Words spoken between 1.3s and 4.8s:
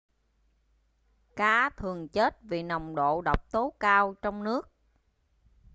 cá thường chết vì nồng độ độc tố cao trong nước